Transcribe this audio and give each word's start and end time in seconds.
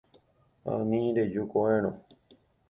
Ani 0.75 1.01
reju 1.17 1.45
ko'ẽrõ. 1.53 1.93